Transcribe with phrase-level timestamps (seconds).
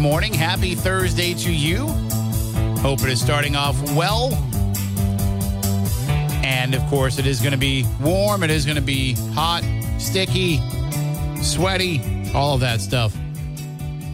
[0.00, 0.32] Morning.
[0.32, 1.86] Happy Thursday to you.
[2.78, 4.32] Hope it is starting off well.
[6.42, 8.42] And of course, it is going to be warm.
[8.42, 9.62] It is going to be hot,
[9.98, 10.58] sticky,
[11.42, 12.00] sweaty,
[12.34, 13.14] all of that stuff.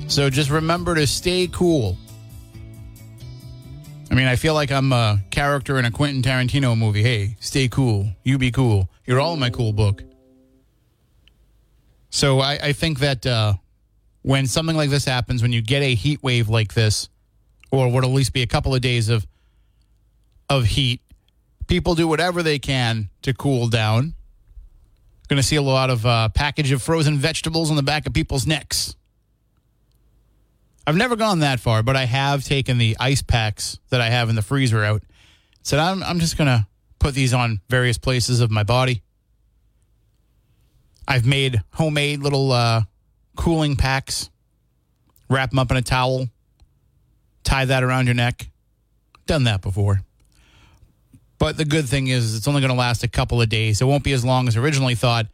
[0.09, 1.97] So just remember to stay cool.
[4.11, 7.05] I mean, I feel like I'm a character in a Quentin Tarantino movie.
[7.05, 8.09] Hey, stay cool.
[8.25, 8.89] You be cool.
[9.05, 10.03] You're all in my cool book.
[12.11, 13.55] So I, I think that uh,
[14.27, 17.08] when something like this happens, when you get a heat wave like this,
[17.70, 19.24] or what at least be a couple of days of
[20.50, 21.00] of heat,
[21.69, 24.14] people do whatever they can to cool down.
[25.28, 28.14] Going to see a lot of uh, package of frozen vegetables on the back of
[28.14, 28.97] people's necks.
[30.88, 34.28] I've never gone that far, but I have taken the ice packs that I have
[34.28, 35.04] in the freezer out.
[35.62, 36.66] Said I'm I'm just going to
[36.98, 39.02] put these on various places of my body.
[41.06, 42.82] I've made homemade little uh,
[43.37, 44.31] cooling packs,
[45.29, 46.29] wrap them up in a towel,
[47.45, 48.48] tie that around your neck.
[49.27, 50.01] Done that before.
[51.39, 53.81] But the good thing is, it's only going to last a couple of days.
[53.81, 55.27] It won't be as long as originally thought.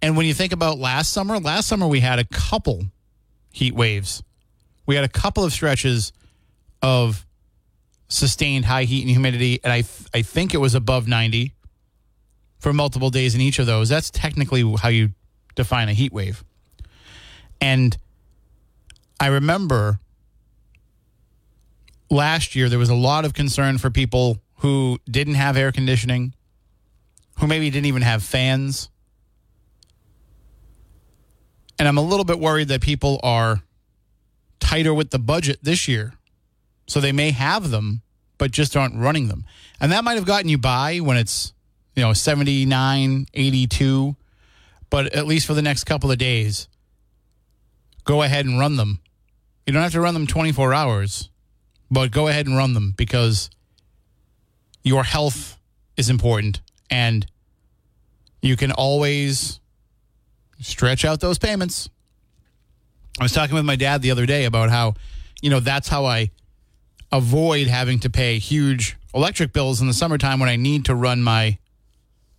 [0.00, 2.84] And when you think about last summer, last summer we had a couple
[3.52, 4.22] heat waves.
[4.86, 6.12] We had a couple of stretches
[6.82, 7.24] of
[8.08, 11.52] sustained high heat and humidity, and I th- I think it was above 90
[12.58, 13.88] for multiple days in each of those.
[13.88, 15.10] That's technically how you
[15.54, 16.44] define a heat wave.
[17.62, 17.96] And
[19.20, 20.00] I remember
[22.10, 26.34] last year there was a lot of concern for people who didn't have air conditioning,
[27.38, 28.90] who maybe didn't even have fans.
[31.78, 33.62] And I'm a little bit worried that people are
[34.58, 36.14] tighter with the budget this year.
[36.88, 38.02] So they may have them,
[38.38, 39.44] but just aren't running them.
[39.80, 41.52] And that might have gotten you by when it's,
[41.94, 44.16] you know, 79, 82.
[44.90, 46.66] But at least for the next couple of days,
[48.04, 49.00] go ahead and run them.
[49.66, 51.30] You don't have to run them 24 hours,
[51.90, 53.50] but go ahead and run them because
[54.82, 55.56] your health
[55.96, 57.26] is important and
[58.40, 59.60] you can always
[60.60, 61.88] stretch out those payments.
[63.20, 64.94] I was talking with my dad the other day about how,
[65.40, 66.30] you know, that's how I
[67.12, 71.22] avoid having to pay huge electric bills in the summertime when I need to run
[71.22, 71.58] my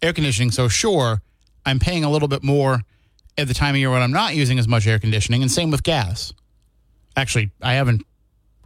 [0.02, 0.52] air conditioning.
[0.52, 1.22] So, sure,
[1.66, 2.82] I'm paying a little bit more
[3.38, 5.72] at the time of year when I'm not using as much air conditioning, and same
[5.72, 6.34] with gas.
[7.16, 8.04] Actually, I haven't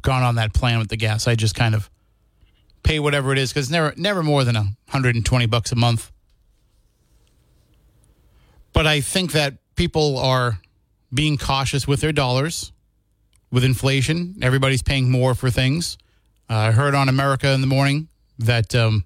[0.01, 1.27] gone on that plan with the gas.
[1.27, 1.89] I just kind of
[2.83, 6.11] pay whatever it is because never never more than 120 bucks a month.
[8.73, 10.59] But I think that people are
[11.13, 12.71] being cautious with their dollars.
[13.49, 15.97] With inflation, everybody's paying more for things.
[16.49, 19.05] Uh, I heard on America in the morning that um,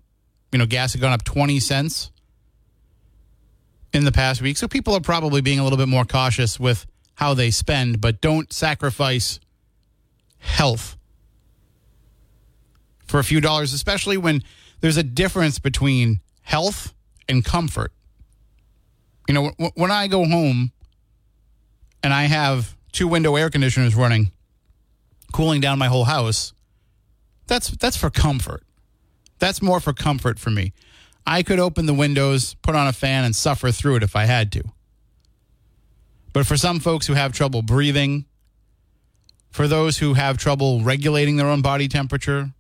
[0.52, 2.12] you know gas had gone up 20 cents
[3.94, 4.58] in the past week.
[4.58, 6.86] So people are probably being a little bit more cautious with
[7.16, 9.40] how they spend, but don't sacrifice
[10.40, 10.98] health
[13.06, 14.42] for a few dollars, especially when
[14.80, 16.94] there's a difference between health
[17.28, 17.92] and comfort.
[19.28, 20.72] You know, when I go home
[22.04, 24.32] and I have two window air conditioners running,
[25.32, 26.54] cooling down my whole house,
[27.48, 28.64] that's that's for comfort.
[29.40, 30.74] That's more for comfort for me.
[31.26, 34.26] I could open the windows, put on a fan, and suffer through it if I
[34.26, 34.64] had to.
[36.34, 38.26] But for some folks who have trouble breathing,
[39.52, 42.52] for those who have trouble regulating their own body temperature,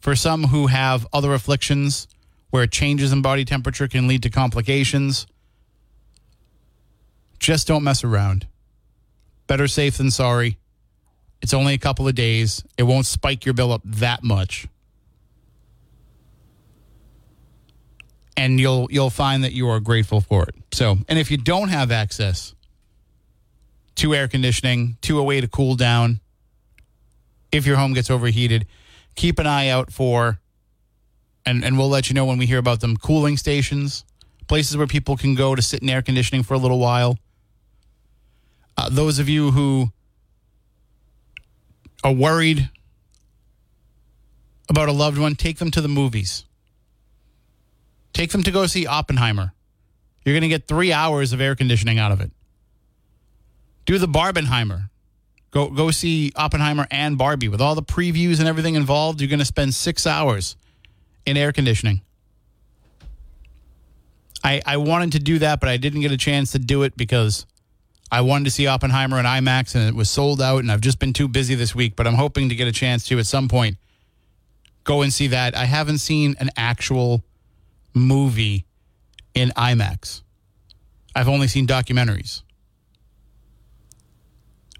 [0.00, 2.08] for some who have other afflictions
[2.50, 5.26] where changes in body temperature can lead to complications,
[7.38, 8.46] just don't mess around.
[9.46, 10.58] Better safe than sorry.
[11.42, 12.64] It's only a couple of days.
[12.78, 14.66] It won't spike your bill up that much.
[18.36, 20.54] And you'll you'll find that you are grateful for it.
[20.72, 22.54] So, and if you don't have access
[23.96, 26.20] to air conditioning, to a way to cool down,
[27.50, 28.66] if your home gets overheated,
[29.14, 30.38] keep an eye out for
[31.46, 34.04] and and we'll let you know when we hear about them cooling stations,
[34.48, 37.18] places where people can go to sit in air conditioning for a little while.
[38.76, 39.90] Uh, those of you who
[42.04, 42.68] are worried
[44.68, 46.44] about a loved one, take them to the movies
[48.16, 49.52] Take them to go see Oppenheimer.
[50.24, 52.30] You're going to get three hours of air conditioning out of it.
[53.84, 54.88] Do the Barbenheimer.
[55.50, 59.20] Go go see Oppenheimer and Barbie with all the previews and everything involved.
[59.20, 60.56] You're going to spend six hours
[61.26, 62.00] in air conditioning.
[64.42, 66.96] I I wanted to do that, but I didn't get a chance to do it
[66.96, 67.44] because
[68.10, 70.60] I wanted to see Oppenheimer and IMAX, and it was sold out.
[70.60, 71.96] And I've just been too busy this week.
[71.96, 73.76] But I'm hoping to get a chance to at some point
[74.84, 75.54] go and see that.
[75.54, 77.22] I haven't seen an actual
[77.96, 78.66] movie
[79.34, 80.22] in IMAX.
[81.14, 82.42] I've only seen documentaries.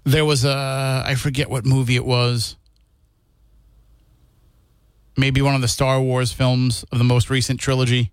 [0.05, 2.55] There was a, I forget what movie it was.
[5.17, 8.11] Maybe one of the Star Wars films of the most recent trilogy.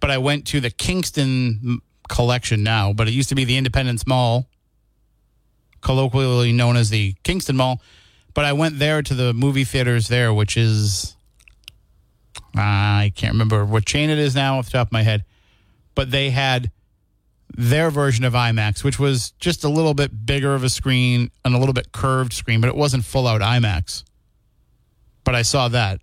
[0.00, 4.06] But I went to the Kingston collection now, but it used to be the Independence
[4.06, 4.48] Mall,
[5.80, 7.80] colloquially known as the Kingston Mall.
[8.34, 11.16] But I went there to the movie theaters there, which is,
[12.54, 15.24] I can't remember what chain it is now off the top of my head.
[15.94, 16.70] But they had
[17.56, 21.54] their version of IMAX, which was just a little bit bigger of a screen and
[21.54, 24.04] a little bit curved screen, but it wasn't full out IMAX.
[25.22, 26.00] But I saw that.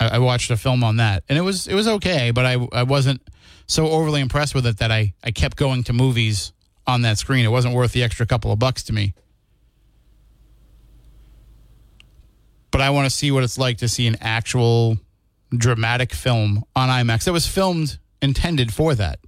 [0.00, 2.66] I, I watched a film on that, and it was it was okay, but I
[2.72, 3.22] I wasn't
[3.66, 6.52] so overly impressed with it that I I kept going to movies
[6.86, 7.44] on that screen.
[7.44, 9.14] It wasn't worth the extra couple of bucks to me.
[12.74, 14.98] But I want to see what it's like to see an actual
[15.56, 19.20] dramatic film on IMAX that was filmed intended for that.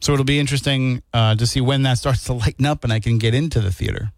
[0.00, 2.98] So it'll be interesting uh, to see when that starts to lighten up and I
[2.98, 4.10] can get into the theater.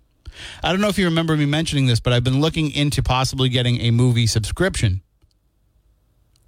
[0.64, 3.50] I don't know if you remember me mentioning this, but I've been looking into possibly
[3.50, 5.02] getting a movie subscription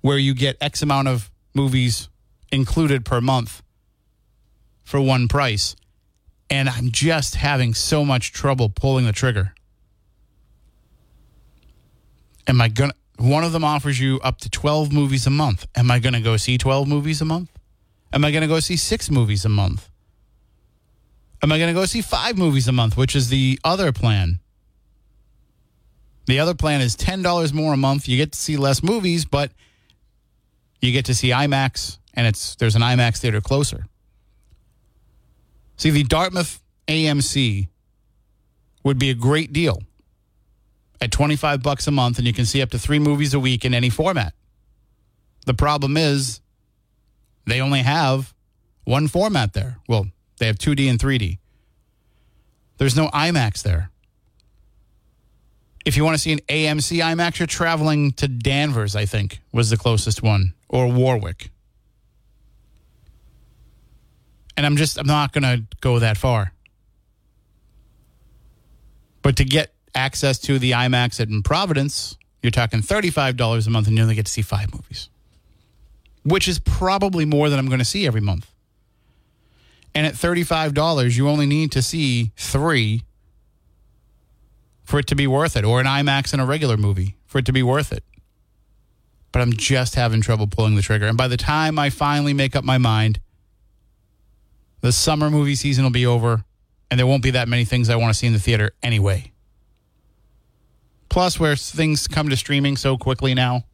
[0.00, 2.08] where you get X amount of movies
[2.50, 3.62] included per month
[4.82, 5.76] for one price.
[6.48, 9.52] And I'm just having so much trouble pulling the trigger.
[12.48, 15.66] Am I going to, one of them offers you up to 12 movies a month.
[15.76, 17.50] Am I going to go see 12 movies a month?
[18.12, 19.88] Am I going to go see six movies a month?
[21.42, 24.40] Am I going to go see five movies a month, which is the other plan?
[26.26, 28.08] The other plan is $10 more a month.
[28.08, 29.52] You get to see less movies, but
[30.80, 33.86] you get to see IMAX, and it's there's an IMAX theater closer.
[35.76, 37.68] See, the Dartmouth AMC
[38.84, 39.82] would be a great deal
[41.00, 43.64] at 25 bucks a month and you can see up to 3 movies a week
[43.64, 44.34] in any format.
[45.46, 46.40] The problem is
[47.46, 48.34] they only have
[48.84, 49.78] one format there.
[49.88, 50.08] Well,
[50.38, 51.38] they have 2D and 3D.
[52.78, 53.90] There's no IMAX there.
[55.84, 59.70] If you want to see an AMC IMAX, you're traveling to Danvers, I think, was
[59.70, 61.50] the closest one, or Warwick.
[64.56, 66.52] And I'm just, I'm not going to go that far.
[69.22, 73.86] But to get access to the IMAX at in Providence, you're talking $35 a month
[73.88, 75.08] and you only get to see five movies,
[76.24, 78.50] which is probably more than I'm going to see every month.
[79.94, 83.02] And at $35, you only need to see three
[84.84, 87.46] for it to be worth it, or an IMAX and a regular movie for it
[87.46, 88.04] to be worth it.
[89.32, 91.06] But I'm just having trouble pulling the trigger.
[91.06, 93.20] And by the time I finally make up my mind,
[94.80, 96.44] the summer movie season will be over,
[96.90, 99.32] and there won't be that many things I want to see in the theater anyway.
[101.08, 103.64] Plus, where things come to streaming so quickly now.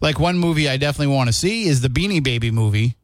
[0.00, 2.96] Like one movie I definitely want to see is the Beanie Baby movie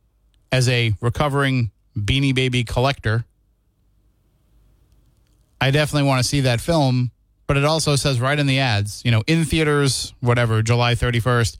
[0.53, 3.25] as a recovering Beanie Baby collector.
[5.61, 7.11] I definitely want to see that film,
[7.47, 11.59] but it also says right in the ads, you know, in theaters, whatever, July 31st,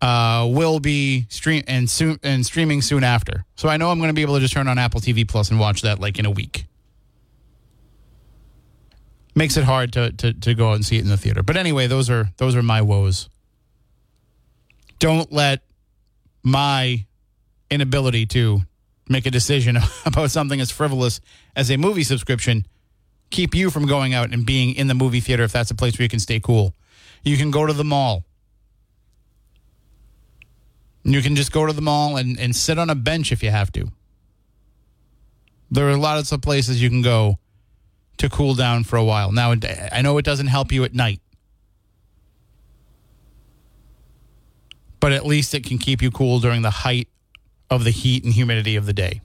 [0.00, 3.44] uh, will be stream and soon and streaming soon after.
[3.56, 5.50] So I know I'm going to be able to just turn on Apple TV Plus
[5.50, 6.66] and watch that like in a week.
[9.34, 11.42] Makes it hard to, to to go out and see it in the theater.
[11.42, 13.28] But anyway, those are those are my woes.
[14.98, 15.62] Don't let
[16.42, 17.06] my
[17.70, 18.60] inability to
[19.08, 21.20] make a decision about something as frivolous
[21.56, 22.66] as a movie subscription
[23.30, 25.98] keep you from going out and being in the movie theater if that's a place
[25.98, 26.74] where you can stay cool.
[27.24, 28.24] You can go to the mall.
[31.02, 33.50] You can just go to the mall and, and sit on a bench if you
[33.50, 33.88] have to.
[35.70, 37.38] There are a lot of places you can go
[38.18, 39.32] to cool down for a while.
[39.32, 39.54] Now,
[39.92, 41.20] I know it doesn't help you at night,
[45.00, 47.08] but at least it can keep you cool during the height
[47.70, 49.20] of the heat and humidity of the day.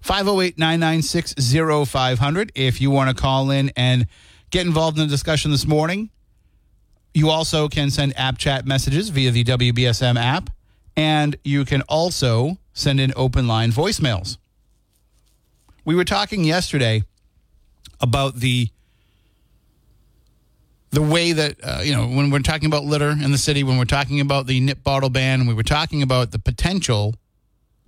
[0.00, 1.34] 508 996
[1.88, 4.06] 0500 if you want to call in and
[4.50, 6.10] get involved in the discussion this morning.
[7.12, 10.50] You also can send app chat messages via the WBSM app,
[10.96, 14.38] and you can also send in open line voicemails.
[15.84, 17.02] We were talking yesterday
[18.00, 18.68] about the
[20.90, 23.78] the way that uh, you know when we're talking about litter in the city, when
[23.78, 27.14] we're talking about the nip bottle ban, we were talking about the potential.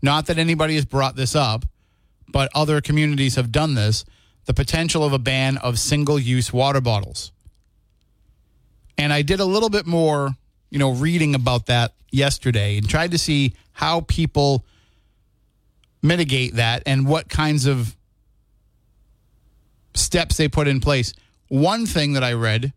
[0.02, 1.64] Not that anybody has brought this up,
[2.28, 4.04] but other communities have done this.
[4.46, 7.30] The potential of a ban of single-use water bottles.
[8.98, 10.30] And I did a little bit more,
[10.70, 14.64] you know, reading about that yesterday and tried to see how people
[16.02, 17.96] mitigate that and what kinds of
[19.94, 21.12] steps they put in place.
[21.48, 22.72] One thing that I read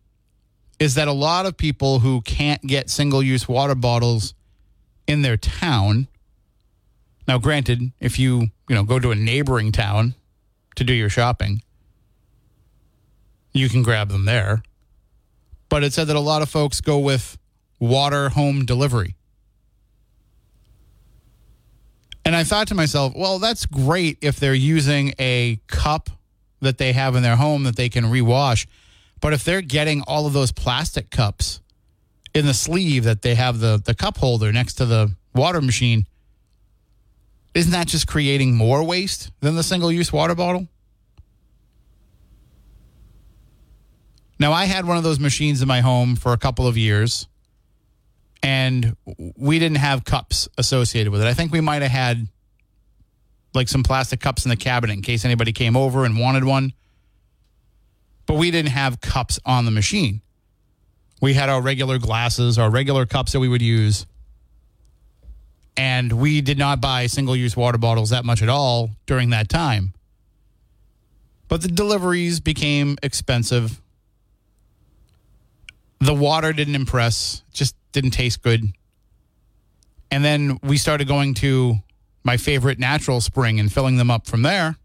[0.78, 4.34] is that a lot of people who can't get single use water bottles
[5.06, 6.08] in their town.
[7.26, 10.14] Now, granted, if you, you know, go to a neighboring town
[10.74, 11.62] to do your shopping,
[13.52, 14.62] you can grab them there.
[15.68, 17.38] But it said that a lot of folks go with
[17.80, 19.16] water home delivery.
[22.24, 26.10] And I thought to myself, well, that's great if they're using a cup
[26.60, 28.66] that they have in their home that they can rewash.
[29.20, 31.60] But if they're getting all of those plastic cups
[32.34, 36.06] in the sleeve that they have the, the cup holder next to the water machine,
[37.54, 40.68] isn't that just creating more waste than the single use water bottle?
[44.38, 47.26] Now, I had one of those machines in my home for a couple of years,
[48.42, 48.94] and
[49.36, 51.26] we didn't have cups associated with it.
[51.26, 52.28] I think we might have had
[53.56, 56.72] like some plastic cups in the cabinet in case anybody came over and wanted one.
[58.26, 60.20] But we didn't have cups on the machine.
[61.20, 64.06] We had our regular glasses, our regular cups that we would use.
[65.76, 69.48] And we did not buy single use water bottles that much at all during that
[69.48, 69.94] time.
[71.48, 73.80] But the deliveries became expensive.
[76.00, 78.64] The water didn't impress, just didn't taste good.
[80.10, 81.76] And then we started going to
[82.26, 84.76] my favorite natural spring and filling them up from there.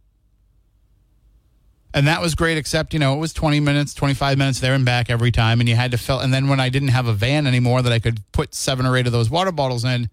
[1.94, 4.86] And that was great, except, you know, it was 20 minutes, 25 minutes there and
[4.86, 5.60] back every time.
[5.60, 6.20] And you had to fill.
[6.20, 8.96] And then when I didn't have a van anymore that I could put seven or
[8.96, 10.10] eight of those water bottles in,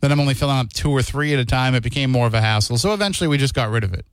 [0.00, 1.74] then I'm only filling up two or three at a time.
[1.74, 2.76] It became more of a hassle.
[2.76, 4.04] So eventually we just got rid of it.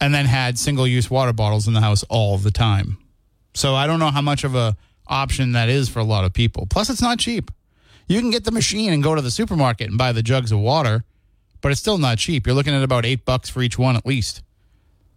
[0.00, 2.98] And then had single use water bottles in the house all the time.
[3.54, 4.76] So I don't know how much of a
[5.08, 6.66] option that is for a lot of people.
[6.70, 7.50] Plus, it's not cheap.
[8.10, 10.58] You can get the machine and go to the supermarket and buy the jugs of
[10.58, 11.04] water,
[11.60, 12.44] but it's still not cheap.
[12.44, 14.42] You're looking at about eight bucks for each one at least.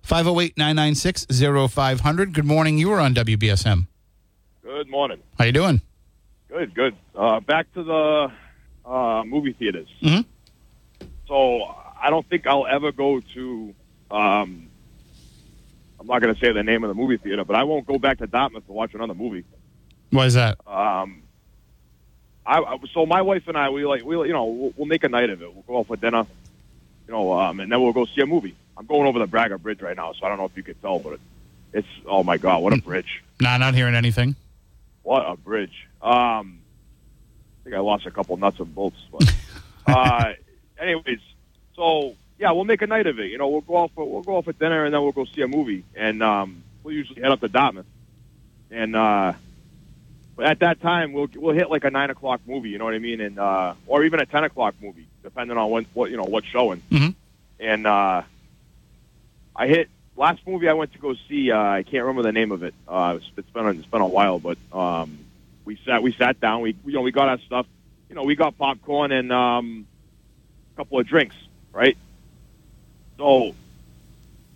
[0.04, 1.26] 508 996
[1.72, 2.34] 0500.
[2.36, 2.78] Good morning.
[2.78, 3.88] You were on WBSM.
[4.62, 5.18] Good morning.
[5.40, 5.82] How you doing?
[6.48, 6.96] Good, good.
[7.16, 8.32] Uh, back to the
[8.88, 9.88] uh, movie theaters.
[10.04, 10.26] Mhm.
[11.28, 11.64] So
[12.00, 13.74] I don't think I'll ever go to.
[14.12, 14.68] Um,
[16.00, 17.98] I'm not going to say the name of the movie theater, but I won't go
[17.98, 19.46] back to Dartmouth to watch another movie.
[20.12, 20.60] Why is that?
[20.68, 21.23] Um,
[22.46, 25.04] I, I so my wife and I we like we you know we'll, we'll make
[25.04, 25.54] a night of it.
[25.54, 26.26] We'll go out for dinner,
[27.08, 28.56] you know, um, and then we'll go see a movie.
[28.78, 30.82] I'm going over the Braga Bridge right now, so I don't know if you could
[30.82, 31.20] tell, but
[31.72, 33.24] it's oh my god, what a bridge!
[33.40, 34.36] Nah, not hearing anything.
[35.04, 35.88] What a bridge!
[36.02, 36.60] Um,
[37.62, 39.34] I think I lost a couple nuts and bolts, but
[39.88, 40.34] uh,
[40.78, 41.20] anyways,
[41.76, 43.32] so yeah, we'll make a night of it.
[43.32, 45.26] You know, we'll go out for we'll go out for dinner, and then we'll go
[45.26, 47.86] see a movie, and um, we'll usually head up to Dartmouth,
[48.70, 49.34] and uh,
[50.42, 53.00] at that time we'll we'll hit like a nine o'clock movie, you know what I
[53.00, 56.24] mean, and uh, or even a ten o'clock movie, depending on when what you know
[56.24, 56.82] what's showing.
[56.92, 57.16] Mhm.
[57.60, 58.24] And uh,
[59.56, 61.52] I hit last movie I went to go see.
[61.52, 62.74] Uh, I can't remember the name of it.
[62.88, 65.20] Uh, it's, it's been it's been a while, but um,
[65.66, 66.62] we sat we sat down.
[66.62, 67.68] We you know we got our stuff.
[68.10, 69.88] You know we got popcorn and um,
[70.74, 71.36] a couple of drinks,
[71.72, 71.98] right?
[73.18, 73.56] So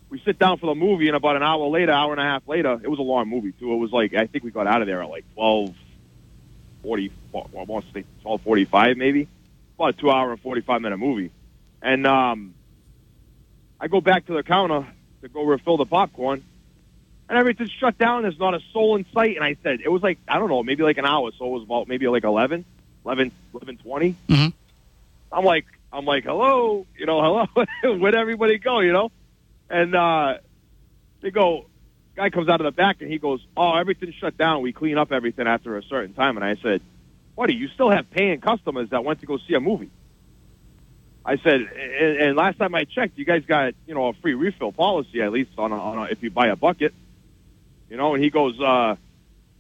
[0.10, 2.48] we sit down for the movie, and about an hour later, hour and a half
[2.48, 3.74] later, it was a long movie too.
[3.74, 5.76] It was like I think we got out of there at like twelve
[6.82, 7.12] forty.
[7.32, 9.28] Well, I want to say twelve forty-five, maybe.
[9.76, 11.32] About a two-hour and forty-five minute movie,
[11.82, 12.54] and um,
[13.80, 14.88] I go back to the counter
[15.22, 16.44] to go refill the popcorn,
[17.30, 18.24] and everything's shut down.
[18.24, 19.36] There's not a soul in sight.
[19.36, 21.32] And I said it was like I don't know, maybe like an hour.
[21.38, 22.66] So it was about maybe like 11,
[23.06, 24.16] 11, 11 20.
[24.30, 24.54] Mhm.
[25.32, 27.66] I'm like, I'm like, hello, you know, hello,
[28.00, 29.12] where'd everybody go, you know?
[29.70, 30.38] And uh,
[31.22, 31.66] they go,
[32.16, 34.62] guy comes out of the back and he goes, oh, everything's shut down.
[34.62, 36.38] We clean up everything after a certain time.
[36.38, 36.82] And I said,
[37.36, 39.92] buddy, you still have paying customers that went to go see a movie.
[41.28, 44.34] I said, and, and last time I checked, you guys got you know a free
[44.34, 46.94] refill policy at least on a, on a, if you buy a bucket,
[47.90, 48.16] you know.
[48.16, 48.96] And he goes, uh,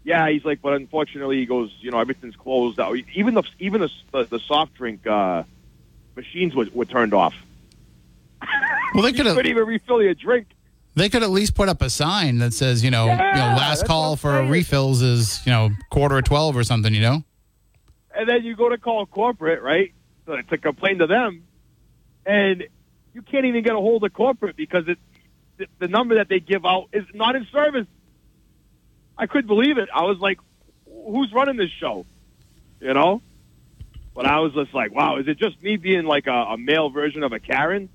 [0.05, 2.95] yeah, he's like, but unfortunately, he goes, you know, everything's closed out.
[3.13, 5.43] Even the even the the, the soft drink uh,
[6.15, 7.35] machines were, were turned off.
[8.93, 10.47] Well, they could couldn't even refill your drink.
[10.95, 13.85] they could at least put up a sign that says, you know, you know, last
[13.85, 17.23] call for refills is, you know, quarter of 12 or something, you know?
[18.17, 19.93] and then you go to call corporate, right,
[20.25, 21.43] to, to complain to them,
[22.25, 22.63] and
[23.13, 24.97] you can't even get a hold of corporate because it,
[25.57, 27.85] the, the number that they give out is not in service.
[29.17, 29.89] I couldn't believe it.
[29.93, 30.39] I was like,
[30.85, 32.05] who's running this show?
[32.79, 33.21] You know?
[34.15, 36.89] But I was just like, wow, is it just me being like a, a male
[36.89, 37.89] version of a Karen?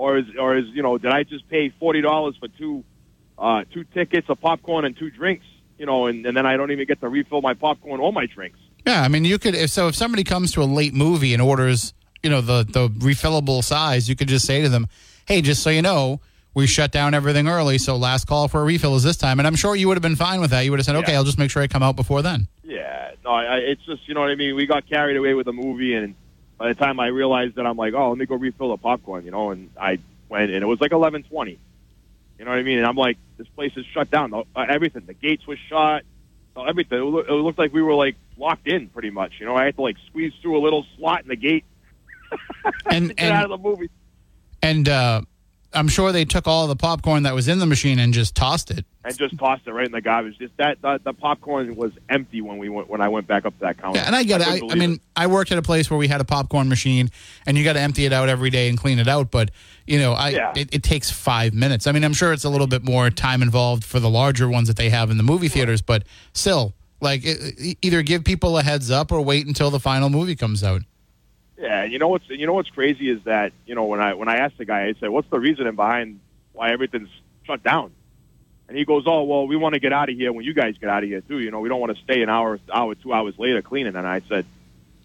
[0.00, 2.84] Or is, or is, you know, did I just pay $40 for two,
[3.38, 5.44] uh, two tickets, a popcorn and two drinks?
[5.76, 8.24] You know, and, and then I don't even get to refill my popcorn or my
[8.24, 8.58] drinks.
[8.86, 9.54] Yeah, I mean, you could.
[9.54, 11.92] If, so if somebody comes to a late movie and orders,
[12.22, 14.88] you know, the the refillable size, you could just say to them,
[15.26, 16.20] "Hey, just so you know,
[16.54, 19.46] we shut down everything early, so last call for a refill is this time." And
[19.46, 20.62] I'm sure you would have been fine with that.
[20.62, 21.18] You would have said, "Okay, Yeah.
[21.18, 24.08] I'll just make sure I come out before then." Yeah, no, I, I- it's just
[24.08, 24.56] you know what I mean.
[24.56, 26.14] We got carried away with the movie, and
[26.60, 29.24] by the time I realized that, I'm like, oh, let me go refill the popcorn,
[29.24, 29.50] you know.
[29.50, 29.98] And I
[30.28, 31.56] went, and it was like 11:20.
[32.38, 32.78] You know what I mean?
[32.78, 34.34] And I'm like, this place is shut down.
[34.34, 36.04] Uh, everything, the gates were shut,
[36.54, 36.98] so everything.
[36.98, 39.32] It, it looked like we were like locked in, pretty much.
[39.40, 41.64] You know, I had to like squeeze through a little slot in the gate
[42.90, 43.90] And get out of and the movie.
[44.62, 45.22] and uh,
[45.72, 48.70] I'm sure they took all the popcorn that was in the machine and just tossed
[48.72, 48.84] it.
[49.04, 50.36] And just tossed it right in the garbage.
[50.38, 53.54] Just that the, the popcorn was empty when we went when I went back up
[53.54, 53.98] to that counter.
[54.00, 54.48] Yeah, and I get it.
[54.48, 57.08] I, I mean, I worked at a place where we had a popcorn machine,
[57.46, 59.30] and you got to empty it out every day and clean it out.
[59.30, 59.52] But
[59.86, 60.52] you know, I Yeah.
[60.56, 61.86] it, it takes five minutes.
[61.86, 64.68] I mean, I'm sure it's a little bit more time involved for the larger ones
[64.68, 68.58] that they have in the movie theaters, but still, like, it, it- either give people
[68.58, 70.82] a heads up or wait until the final movie comes out.
[71.60, 74.14] Yeah, and you know what's you know what's crazy is that you know when I
[74.14, 76.20] when I asked the guy, I said, "What's the reasoning behind
[76.54, 77.10] why everything's
[77.46, 77.92] shut down?"
[78.66, 80.78] And he goes, "Oh, well, we want to get out of here when you guys
[80.78, 81.38] get out of here too.
[81.38, 84.06] You know, we don't want to stay an hour, hour, two hours later cleaning." And
[84.06, 84.46] I said,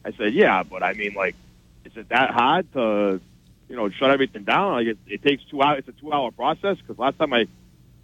[0.06, 1.36] "I said, yeah, but I mean, like,
[1.84, 3.20] is it that hard to,
[3.68, 4.72] you know, shut everything down?
[4.74, 5.80] Like, it, it takes two hours.
[5.80, 7.48] It's a two-hour process because last time I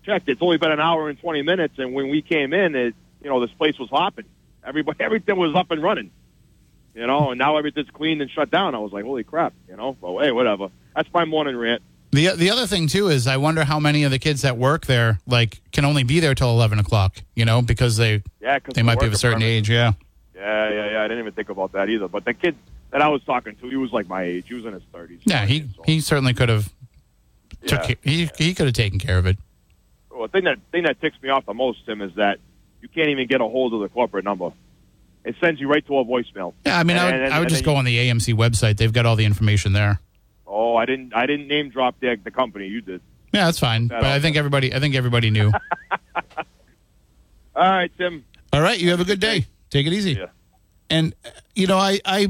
[0.03, 2.95] checked, it's only been an hour and twenty minutes, and when we came in, it,
[3.23, 4.25] you know, this place was hopping.
[4.61, 6.11] Everybody, everything was up and running."
[6.95, 8.75] You know, and now everything's cleaned and shut down.
[8.75, 9.95] I was like, holy crap, you know.
[10.01, 10.69] Well, hey, whatever.
[10.95, 11.81] That's my morning rant.
[12.11, 14.85] The the other thing too is I wonder how many of the kids that work
[14.85, 17.17] there like can only be there till eleven o'clock.
[17.35, 19.69] You know, because they Yeah, they might be of a certain age.
[19.69, 19.93] Yeah.
[20.35, 20.99] Yeah, yeah, yeah.
[20.99, 22.07] I didn't even think about that either.
[22.09, 22.55] But the kid
[22.89, 24.47] that I was talking to, he was like my age.
[24.49, 25.21] He was in his thirties.
[25.23, 26.69] Yeah, he he certainly could have
[27.65, 27.95] took Yeah.
[28.03, 29.37] he he could have taken care of it.
[30.09, 32.39] Well, the thing that thing that ticks me off the most, Tim, is that
[32.81, 34.51] you can't even get a hold of the corporate number.
[35.23, 36.53] It sends you right to a voicemail.
[36.65, 38.33] Yeah, I mean, I would, And- and- I would just then go on the AMC
[38.33, 38.77] website.
[38.77, 39.99] They've got all the information there.
[40.47, 41.13] Oh, I didn't.
[41.15, 42.67] I didn't name drop the the company.
[42.67, 43.01] You did.
[43.33, 43.87] Yeah, that's fine.
[43.87, 45.51] That But I think everybody I think everybody knew.
[47.55, 48.23] All right, Tim.
[48.53, 49.45] all right, you have a good day.
[49.69, 50.13] Take it easy.
[50.13, 50.27] Yeah.
[50.89, 51.13] And
[51.55, 52.27] you know, I I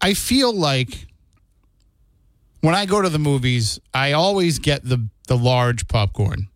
[0.00, 1.06] I feel like
[2.60, 6.48] when I go to the movies, I always get the the large popcorn.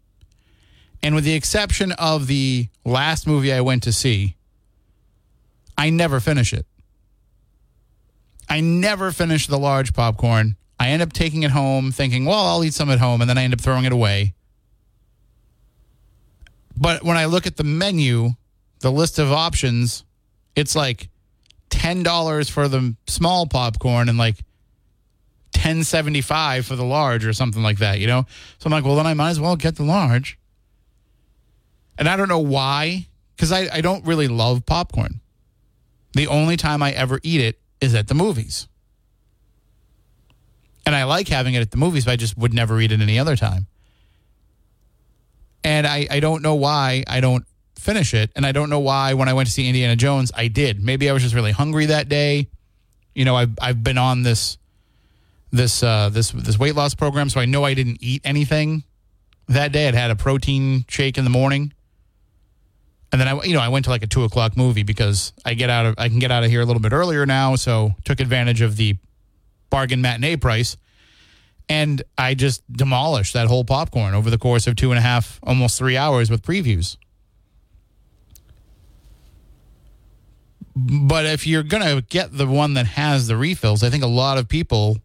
[1.02, 4.36] And with the exception of the last movie I went to see,
[5.78, 6.66] I never finish it.
[8.48, 10.56] I never finish the large popcorn.
[10.78, 13.38] I end up taking it home thinking, well, I'll eat some at home, and then
[13.38, 14.34] I end up throwing it away.
[16.76, 18.30] But when I look at the menu,
[18.80, 20.04] the list of options,
[20.56, 21.08] it's like
[21.70, 24.36] $10 for the small popcorn and like
[25.54, 28.24] 1075 for the large or something like that, you know?
[28.58, 30.38] So I'm like, well, then I might as well get the large.
[32.00, 35.20] And I don't know why, because I, I don't really love popcorn.
[36.14, 38.66] The only time I ever eat it is at the movies.
[40.86, 43.00] And I like having it at the movies, but I just would never eat it
[43.00, 43.68] any other time.
[45.62, 47.44] And I, I don't know why I don't
[47.78, 48.30] finish it.
[48.34, 50.82] And I don't know why when I went to see Indiana Jones, I did.
[50.82, 52.48] Maybe I was just really hungry that day.
[53.14, 54.56] You know, I've, I've been on this
[55.52, 58.84] this uh, this this weight loss program, so I know I didn't eat anything
[59.48, 59.88] that day.
[59.88, 61.72] I'd had a protein shake in the morning,
[63.12, 65.54] and then I you know I went to like a two o'clock movie because I
[65.54, 67.94] get out of I can get out of here a little bit earlier now, so
[68.04, 68.96] took advantage of the
[69.68, 70.76] bargain matinee price,
[71.68, 75.40] and I just demolished that whole popcorn over the course of two and a half,
[75.42, 76.96] almost three hours with previews.
[80.76, 84.38] But if you're gonna get the one that has the refills, I think a lot
[84.38, 84.98] of people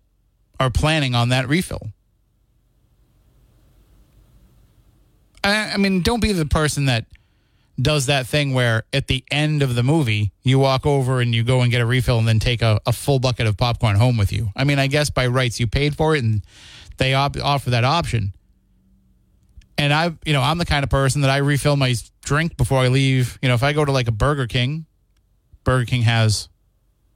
[0.59, 1.81] are planning on that refill.
[5.43, 7.05] I, I mean, don't be the person that
[7.81, 11.43] does that thing where at the end of the movie you walk over and you
[11.43, 14.17] go and get a refill and then take a, a full bucket of popcorn home
[14.17, 14.49] with you.
[14.55, 16.41] I mean, I guess by rights you paid for it and
[16.97, 18.33] they op- offer that option.
[19.77, 22.79] And I, you know, I'm the kind of person that I refill my drink before
[22.79, 23.37] I leave.
[23.41, 24.85] You know, if I go to like a Burger King,
[25.65, 26.47] Burger King has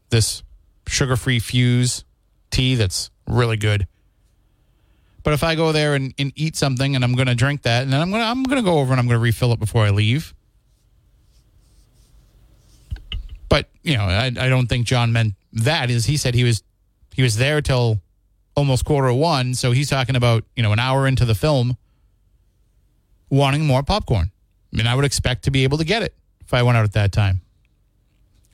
[0.10, 0.43] this
[0.88, 2.04] sugar-free Fuze
[2.52, 3.88] tea that's really good.
[5.24, 7.84] But if I go there and, and eat something and I'm going to drink that,
[7.84, 9.54] and then I'm going to I'm going to go over and I'm going to refill
[9.54, 10.34] it before I leave.
[13.50, 15.90] But you know, I, I don't think John meant that.
[15.90, 16.64] Is he said he was
[17.14, 18.00] he was there till
[18.56, 21.76] almost quarter one, so he's talking about you know an hour into the film
[23.30, 24.32] wanting more popcorn.
[24.74, 26.84] I mean, I would expect to be able to get it if I went out
[26.84, 27.42] at that time.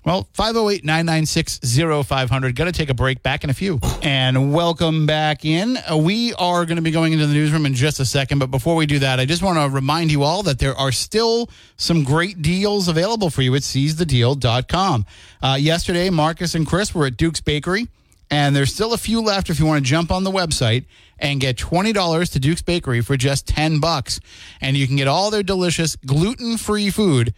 [0.06, 1.62] Well, 508 996
[2.06, 2.56] 0500.
[2.56, 3.24] Got to take a break.
[3.24, 3.80] Back in a few.
[4.04, 5.78] And welcome back in.
[5.78, 8.38] Uh, We are going to be going into the newsroom in just a second.
[8.38, 10.92] But before we do that, I just want to remind you all that there are
[10.92, 15.08] still some great deals available for you at seizethedeal.com.
[15.42, 17.88] Uh, yesterday, Marcus and Chris were at Duke's Bakery.
[18.30, 20.86] And there's still a few left if you want to jump on the website
[21.18, 24.20] and get $20 to Duke's Bakery for just 10 bucks.
[24.62, 27.34] And you can get all their delicious gluten-free food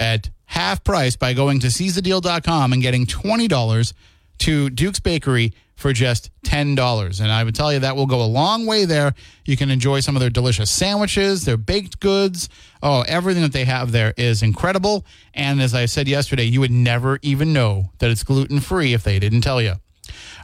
[0.00, 3.92] at half price by going to seizethedeal.com and getting $20
[4.38, 7.20] to Duke's Bakery for just $10.
[7.20, 9.14] And I would tell you that will go a long way there.
[9.46, 12.48] You can enjoy some of their delicious sandwiches, their baked goods.
[12.82, 15.06] Oh, everything that they have there is incredible.
[15.32, 19.04] And as I said yesterday, you would never even know that it's gluten free if
[19.04, 19.74] they didn't tell you.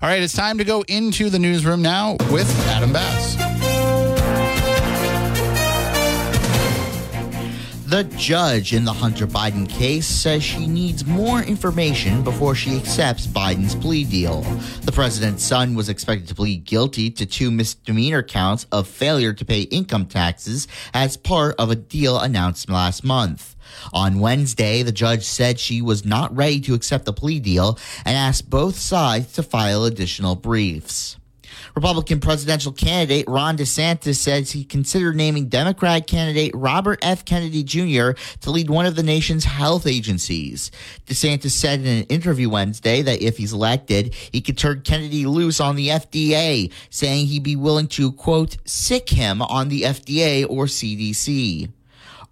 [0.02, 3.55] All right, it's time to go into the newsroom now with Adam Bass.
[7.86, 13.28] The judge in the Hunter Biden case says she needs more information before she accepts
[13.28, 14.40] Biden's plea deal.
[14.82, 19.44] The president's son was expected to plead guilty to two misdemeanor counts of failure to
[19.44, 23.54] pay income taxes as part of a deal announced last month.
[23.92, 28.16] On Wednesday, the judge said she was not ready to accept the plea deal and
[28.16, 31.18] asked both sides to file additional briefs.
[31.76, 37.26] Republican presidential candidate Ron DeSantis says he considered naming Democrat candidate Robert F.
[37.26, 38.18] Kennedy Jr.
[38.40, 40.70] to lead one of the nation's health agencies.
[41.04, 45.60] DeSantis said in an interview Wednesday that if he's elected, he could turn Kennedy loose
[45.60, 50.64] on the FDA, saying he'd be willing to, quote, sick him on the FDA or
[50.64, 51.68] CDC.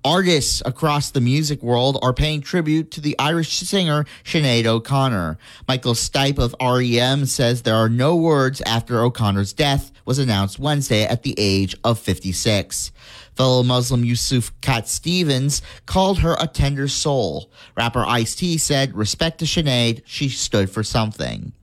[0.06, 5.38] Artists across the music world are paying tribute to the Irish singer Sinead O'Connor.
[5.66, 11.04] Michael Stipe of REM says there are no words after O'Connor's death was announced Wednesday
[11.04, 12.92] at the age of 56.
[13.34, 17.50] Fellow Muslim Yusuf Cat Stevens called her a tender soul.
[17.74, 21.54] Rapper Ice-T said, respect to Sinead, she stood for something.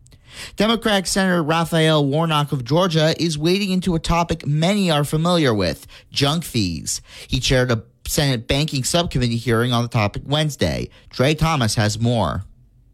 [0.56, 5.86] Democratic Senator Raphael Warnock of Georgia is wading into a topic many are familiar with
[6.12, 7.02] junk fees.
[7.28, 10.90] He chaired a Senate Banking Subcommittee hearing on the topic Wednesday.
[11.12, 12.44] Trey Thomas has more.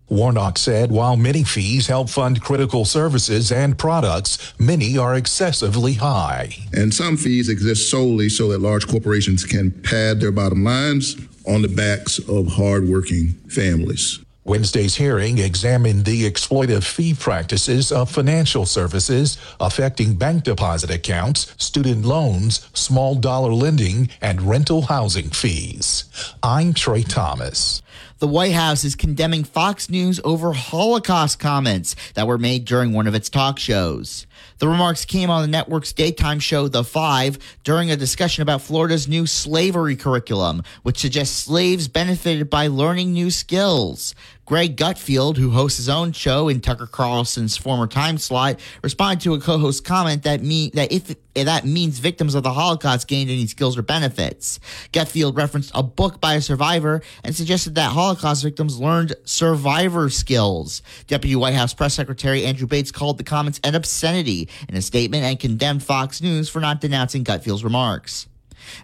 [0.09, 6.55] Warnock said while many fees help fund critical services and products, many are excessively high.
[6.71, 11.63] And some fees exist solely so that large corporations can pad their bottom lines on
[11.63, 14.19] the backs of hardworking families.
[14.47, 22.05] Wednesday's hearing examined the exploitive fee practices of financial services affecting bank deposit accounts, student
[22.05, 26.05] loans, small dollar lending, and rental housing fees.
[26.41, 27.81] I'm Trey Thomas.
[28.19, 33.05] The White House is condemning Fox News over Holocaust comments that were made during one
[33.05, 34.25] of its talk shows.
[34.59, 39.07] The remarks came on the network's daytime show, The Five, during a discussion about Florida's
[39.07, 44.15] new slavery curriculum, which suggests slaves benefited by learning new skills.
[44.47, 49.33] Greg Gutfield, who hosts his own show in Tucker Carlson's former time slot, responded to
[49.33, 53.45] a co-host comment that mean that if that means victims of the Holocaust gained any
[53.45, 54.61] skills or benefits.
[54.93, 60.81] Gutfield referenced a book by a survivor and suggested that Holocaust victims learned survivor skills.
[61.07, 65.25] Deputy White House Press Secretary Andrew Bates called the comments an obscenity in a statement
[65.25, 68.27] and condemned Fox News for not denouncing Gutfield's remarks.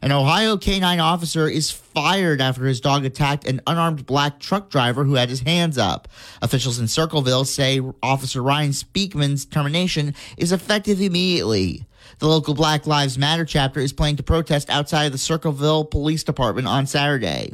[0.01, 5.03] An Ohio canine officer is fired after his dog attacked an unarmed black truck driver
[5.03, 6.07] who had his hands up.
[6.41, 11.85] Officials in Circleville say Officer Ryan Speakman's termination is effective immediately.
[12.19, 16.23] The local Black Lives Matter chapter is planning to protest outside of the Circleville Police
[16.23, 17.53] Department on Saturday.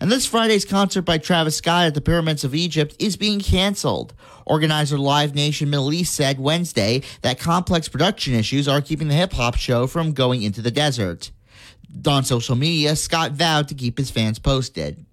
[0.00, 4.14] And this Friday's concert by Travis Scott at the Pyramids of Egypt is being canceled.
[4.46, 9.32] Organizer Live Nation Middle East said Wednesday that complex production issues are keeping the hip
[9.32, 11.30] hop show from going into the desert.
[12.06, 15.04] On social media, Scott vowed to keep his fans posted.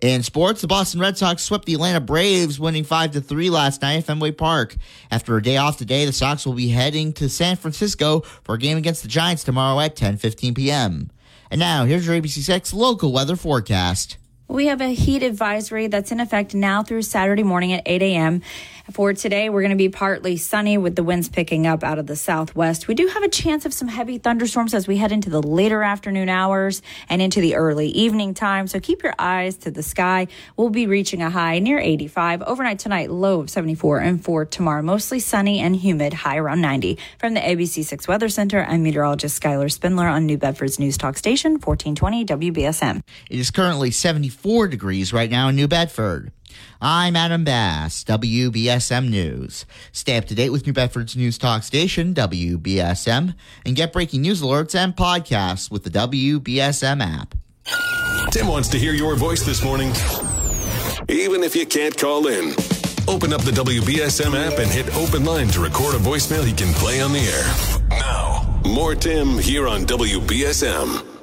[0.00, 3.80] In sports, the Boston Red Sox swept the Atlanta Braves, winning 5 to 3 last
[3.80, 4.76] night at Fenway Park.
[5.10, 8.58] After a day off today, the Sox will be heading to San Francisco for a
[8.58, 11.10] game against the Giants tomorrow at 10:15 p.m.
[11.50, 14.18] And now, here's your ABC6 local weather forecast.
[14.46, 18.42] We have a heat advisory that's in effect now through Saturday morning at 8 a.m.
[18.92, 22.06] For today, we're going to be partly sunny with the winds picking up out of
[22.06, 22.86] the southwest.
[22.86, 25.82] We do have a chance of some heavy thunderstorms as we head into the later
[25.82, 28.66] afternoon hours and into the early evening time.
[28.66, 30.26] So keep your eyes to the sky.
[30.58, 32.42] We'll be reaching a high near 85.
[32.42, 34.00] Overnight tonight, low of 74.
[34.00, 36.98] And for tomorrow, mostly sunny and humid, high around 90.
[37.18, 41.52] From the ABC6 Weather Center, I'm meteorologist Skylar Spindler on New Bedford's News Talk Station,
[41.52, 43.02] 1420 WBSM.
[43.30, 46.32] It is currently 74 degrees right now in New Bedford.
[46.80, 49.64] I'm Adam Bass, WBSM News.
[49.92, 54.42] Stay up to date with New Bedford's news talk station, WBSM, and get breaking news
[54.42, 57.34] alerts and podcasts with the WBSM app.
[58.30, 59.90] Tim wants to hear your voice this morning,
[61.08, 62.54] even if you can't call in.
[63.06, 66.72] Open up the WBSM app and hit open line to record a voicemail he can
[66.74, 68.00] play on the air.
[68.00, 71.13] Now, more Tim here on WBSM.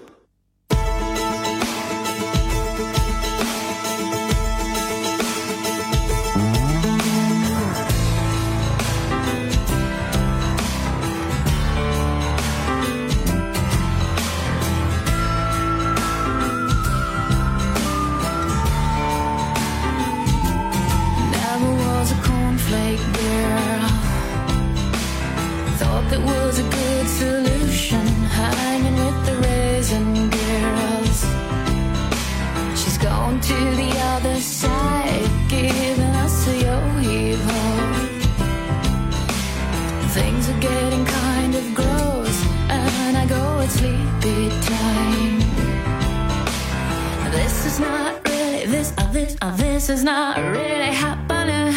[49.42, 49.50] This.
[49.50, 49.90] Uh, this.
[49.90, 51.74] Is not really happening.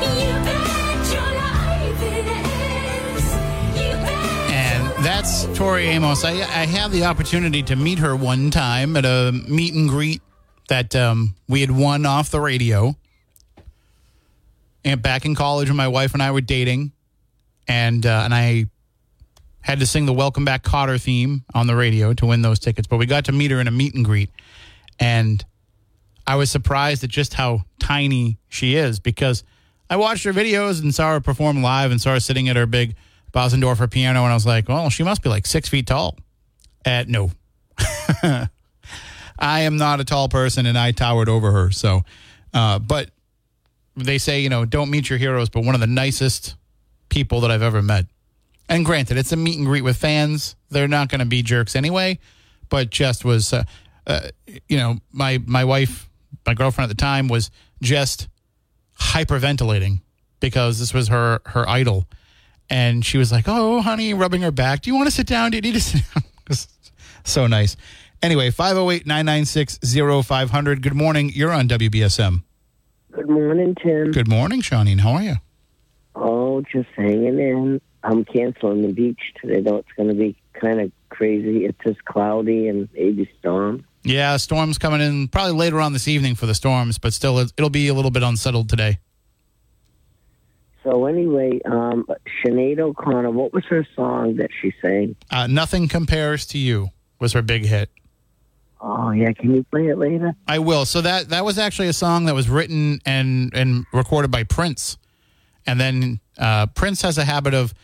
[0.00, 2.26] You bet your life it
[3.16, 3.24] is.
[3.76, 4.50] You bet.
[4.50, 6.24] And that's Tori Amos.
[6.24, 10.22] I, I had the opportunity to meet her one time at a meet and greet
[10.68, 12.96] that um, we had won off the radio.
[14.84, 16.92] And back in college, when my wife and I were dating,
[17.66, 18.66] and uh, and I
[19.60, 22.86] had to sing the "Welcome Back, Kotter" theme on the radio to win those tickets.
[22.86, 24.30] But we got to meet her in a meet and greet,
[24.98, 25.44] and
[26.26, 29.44] I was surprised at just how tiny she is because
[29.90, 32.66] I watched her videos and saw her perform live and saw her sitting at her
[32.66, 32.94] big
[33.32, 36.16] Bosendorfer piano, and I was like, well, she must be like six feet tall.
[36.84, 37.30] Uh, no.
[39.38, 41.70] I am not a tall person, and I towered over her.
[41.70, 42.02] So,
[42.52, 43.10] uh, but
[43.96, 46.56] they say, you know, don't meet your heroes, but one of the nicest
[47.08, 48.06] people that I've ever met.
[48.68, 50.56] And granted, it's a meet and greet with fans.
[50.70, 52.18] They're not going to be jerks anyway,
[52.68, 53.64] but just was, uh,
[54.06, 54.28] uh,
[54.68, 56.08] you know, my my wife,
[56.46, 58.28] my girlfriend at the time was just
[58.98, 60.00] hyperventilating
[60.40, 62.06] because this was her her idol,
[62.68, 64.82] and she was like, "Oh, honey," rubbing her back.
[64.82, 65.50] Do you want to sit down?
[65.50, 66.24] Do you need to sit down?
[67.24, 67.76] So nice.
[68.22, 69.78] Anyway, 508 996
[70.26, 70.82] 0500.
[70.82, 71.30] Good morning.
[71.34, 72.42] You're on WBSM.
[73.12, 74.10] Good morning, Tim.
[74.10, 75.00] Good morning, Shawneen.
[75.00, 75.34] How are you?
[76.14, 77.80] Oh, just hanging in.
[78.04, 79.76] I'm canceling the beach today, though.
[79.76, 81.64] It's going to be kind of crazy.
[81.64, 83.84] It's just cloudy and maybe storm.
[84.04, 87.52] Yeah, storms coming in probably later on this evening for the storms, but still, it-
[87.56, 88.98] it'll be a little bit unsettled today.
[90.82, 92.04] So anyway, um,
[92.44, 95.14] Sinead O'Connor, what was her song that she sang?
[95.30, 97.88] Uh, Nothing compares to you was her big hit.
[98.80, 100.34] Oh yeah, can you play it later?
[100.48, 100.84] I will.
[100.84, 104.96] So that that was actually a song that was written and and recorded by Prince,
[105.64, 107.74] and then uh, Prince has a habit of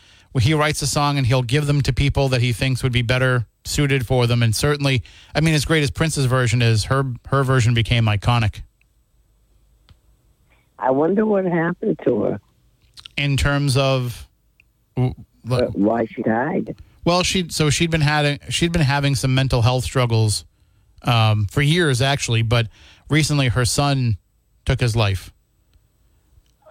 [0.41, 3.01] he writes a song and he'll give them to people that he thinks would be
[3.01, 4.41] better suited for them.
[4.43, 5.03] And certainly,
[5.35, 8.61] I mean, as great as Prince's version is, her her version became iconic
[10.77, 12.41] I wonder what happened to her.
[13.17, 14.27] in terms of.
[14.97, 15.11] uh,
[15.73, 16.75] Why she died?
[17.05, 20.45] Well, she so she'd been having she'd been having some mental health struggles
[21.01, 22.67] um, for years actually, but
[23.09, 24.17] recently her son
[24.65, 25.33] took his life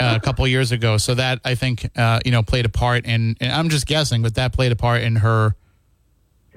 [0.00, 0.96] uh, a couple years ago.
[0.96, 3.36] So that I think uh, you know played a part in.
[3.40, 5.54] And I'm just guessing, but that played a part in her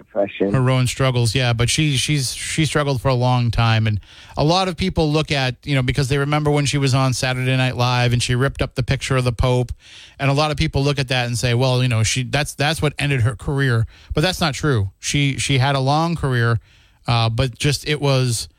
[0.06, 0.54] Depression.
[0.54, 1.36] her own struggles.
[1.36, 4.00] Yeah, but she she's she struggled for a long time, and
[4.36, 7.14] a lot of people look at you know because they remember when she was on
[7.14, 9.72] Saturday Night Live and she ripped up the picture of the Pope,
[10.20, 12.54] and a lot of people look at that and say, well, you know, she that's
[12.56, 14.92] that's what ended her career, but that's not true.
[15.00, 16.60] She she had a long career,
[17.08, 18.50] uh, but just it was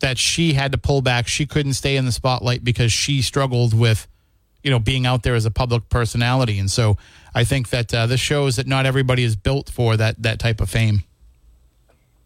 [0.00, 1.28] that she had to pull back.
[1.28, 4.06] She couldn't stay in the spotlight because she struggled with
[4.68, 6.58] you know being out there as a public personality.
[6.58, 6.98] And so
[7.34, 10.60] i think that uh, this shows that not everybody is built for that that type
[10.60, 11.04] of fame.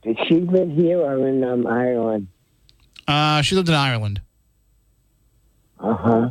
[0.02, 2.26] Did she live here or in um, Ireland?
[3.06, 4.20] uh, she lived in ireland.
[5.78, 6.30] Uh huh.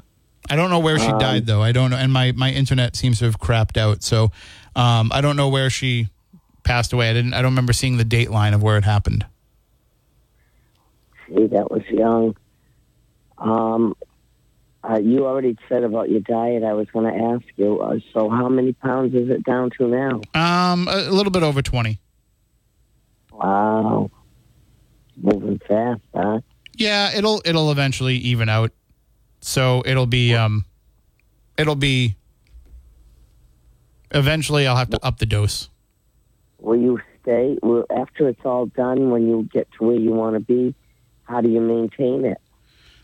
[0.50, 1.62] i don't know where she died though.
[1.62, 1.98] I don't know.
[1.98, 4.04] And my my internet seems to have crapped out.
[4.04, 4.32] So
[4.76, 6.10] um, i don't know where she
[6.64, 7.10] passed away.
[7.10, 9.26] I didn't i don't remember seeing the date line of where it happened.
[11.30, 12.36] See, that was young.
[13.38, 13.96] Um,
[14.84, 16.64] uh, you already said about your diet.
[16.64, 17.80] I was going to ask you.
[17.82, 20.22] Uh, so, how many pounds is it down to now?
[20.34, 22.00] um, a, little bit over 20
[23.32, 24.12] Wow,
[25.18, 26.40] moving fast, huh?
[26.76, 28.72] yeah it'll it'll eventually even out
[29.42, 30.64] so it'll be um
[31.58, 32.16] it'll be
[34.12, 35.70] eventually i'll have to up the dose
[36.60, 37.58] Will you stay?
[37.64, 40.76] Will, after it's all done, when you get to where you want to be,
[41.24, 42.38] how do you maintain it?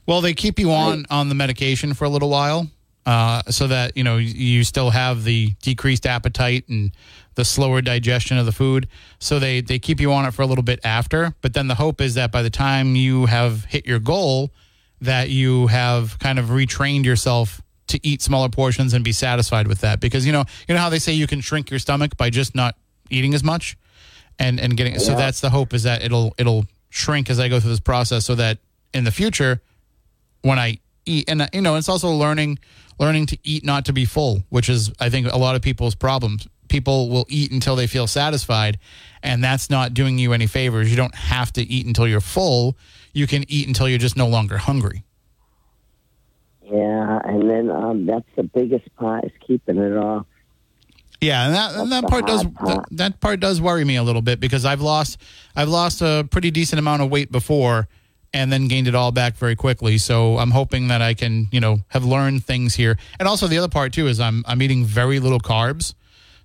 [0.08, 2.67] Well, they keep you on on the medication for a little while,
[3.06, 6.91] uh, so that you know you still have the decreased appetite and
[7.36, 8.88] the slower digestion of the food.
[9.20, 11.36] So they they keep you on it for a little bit after.
[11.41, 14.52] But then the hope is that by the time you have hit your goal,
[15.02, 19.82] that you have kind of retrained yourself to eat smaller portions and be satisfied with
[19.82, 20.00] that.
[20.00, 22.56] Because you know you know how they say you can shrink your stomach by just
[22.56, 22.76] not
[23.10, 23.78] eating as much,
[24.39, 25.00] and and getting.
[25.00, 28.26] So that's the hope is that it'll it'll shrink as I go through this process,
[28.26, 28.60] so that
[28.93, 29.62] in the future
[30.41, 32.60] when I eat, and you know, it's also learning
[33.00, 35.95] learning to eat not to be full, which is I think a lot of people's
[35.95, 36.47] problems.
[36.67, 38.78] People will eat until they feel satisfied,
[39.23, 40.89] and that's not doing you any favors.
[40.89, 42.76] You don't have to eat until you're full.
[43.13, 45.04] You can eat until you're just no longer hungry.
[46.63, 50.26] Yeah, and then um, that's the biggest part is keeping it off.
[51.21, 54.04] Yeah, and that and that part does hard that, that part does worry me a
[54.04, 55.19] little bit because I've lost
[55.56, 57.88] I've lost a pretty decent amount of weight before
[58.38, 59.97] and then gained it all back very quickly.
[59.97, 62.97] So I'm hoping that I can, you know, have learned things here.
[63.19, 65.95] And also the other part too is I'm I'm eating very little carbs.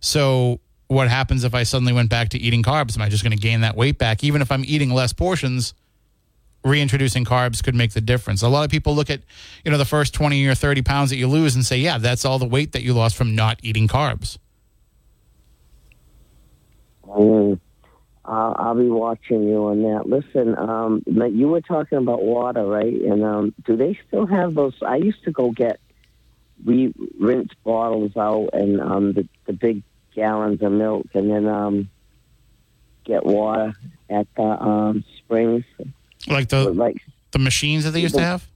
[0.00, 2.96] So what happens if I suddenly went back to eating carbs?
[2.96, 5.74] Am I just going to gain that weight back even if I'm eating less portions?
[6.64, 8.40] Reintroducing carbs could make the difference.
[8.40, 9.20] A lot of people look at,
[9.64, 12.24] you know, the first 20 or 30 pounds that you lose and say, yeah, that's
[12.24, 14.38] all the weight that you lost from not eating carbs.
[17.06, 17.58] Mm.
[18.24, 20.08] I'll, I'll be watching you on that.
[20.08, 22.94] Listen, um, you were talking about water, right?
[22.94, 24.74] And um, do they still have those?
[24.80, 25.80] I used to go get
[26.64, 29.82] we rinse bottles out and um, the the big
[30.14, 31.90] gallons of milk, and then um,
[33.04, 33.74] get water
[34.08, 35.64] at the um, springs.
[36.28, 36.98] Like the like
[37.32, 38.46] the machines that they used to have?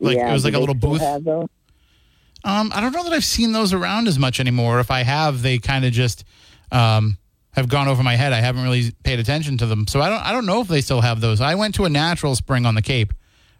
[0.00, 1.02] Like yeah, it was like a little booth.
[1.02, 4.78] Um, I don't know that I've seen those around as much anymore.
[4.78, 6.24] If I have, they kind of just
[6.70, 7.18] um,
[7.56, 8.32] have gone over my head.
[8.32, 10.20] I haven't really paid attention to them, so I don't.
[10.20, 11.40] I don't know if they still have those.
[11.40, 13.12] I went to a natural spring on the Cape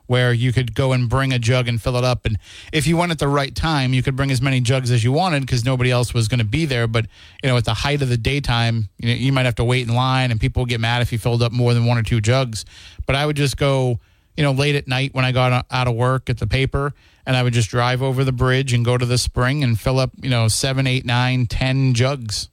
[0.07, 2.39] where you could go and bring a jug and fill it up, and
[2.73, 5.13] if you went at the right time, you could bring as many jugs as you
[5.13, 6.87] wanted because nobody else was going to be there.
[6.87, 7.07] But
[7.43, 9.89] you know, at the height of the daytime, you know, you might have to wait
[9.89, 12.21] in line, and people get mad if you filled up more than one or two
[12.21, 12.65] jugs.
[13.07, 13.99] But I would just go
[14.37, 16.93] you know, late at night when I got out of work at the paper,
[17.25, 19.99] and I would just drive over the bridge and go to the spring and fill
[19.99, 22.51] up, you know, seven, eight, nine, ten jugs.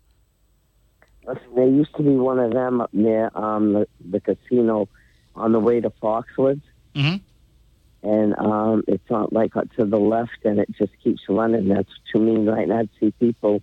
[1.26, 4.90] Listen, there used to be one of them up near um, the, the casino
[5.36, 6.62] on the way to Foxwoods.
[6.96, 7.22] Mhm.
[8.04, 11.70] And um, it's on like uh, to the left, and it just keeps running.
[11.70, 12.80] That's to me right now.
[12.80, 13.62] I'd see people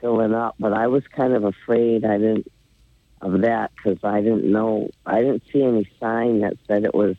[0.00, 2.04] filling up, but I was kind of afraid.
[2.04, 2.46] I didn't
[3.20, 4.90] of that because I didn't know.
[5.04, 7.16] I didn't see any sign that said it was,